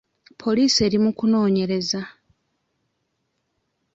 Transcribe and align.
Poliisi 0.41 0.79
eri 0.85 0.97
mu 1.03 1.11
kunoonyereza. 1.17 2.01